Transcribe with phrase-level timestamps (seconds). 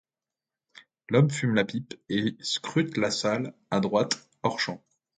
[1.09, 4.83] L'homme fume la pipe et scrute la salle, à droite, hors-champ.